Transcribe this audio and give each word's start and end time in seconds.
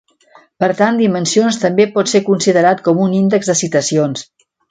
Per 0.61 0.69
tant 0.79 0.95
Dimensions 1.01 1.59
també 1.65 1.85
pot 1.97 2.09
ser 2.13 2.23
considerat 2.31 2.83
com 2.89 3.05
un 3.05 3.15
índex 3.21 3.53
de 3.53 3.59
citacions. 3.63 4.27